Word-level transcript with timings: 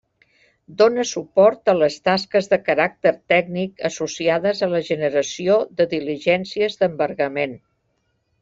Dóna 0.77 1.03
suport 1.09 1.71
a 1.73 1.75
les 1.81 1.97
tasques 2.09 2.49
de 2.55 2.59
caràcter 2.71 3.13
tècnic 3.33 3.85
associades 3.91 4.65
a 4.69 4.73
la 4.75 4.83
generació 4.91 5.61
de 5.83 5.91
diligències 5.95 6.81
d'embargament. 6.85 7.59